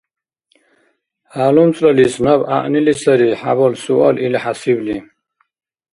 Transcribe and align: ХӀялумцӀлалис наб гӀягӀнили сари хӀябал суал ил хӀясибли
ХӀялумцӀлалис 1.33 2.13
наб 2.23 2.41
гӀягӀнили 2.47 2.93
сари 3.01 3.29
хӀябал 3.41 3.73
суал 3.83 4.15
ил 4.25 4.35
хӀясибли 4.43 4.97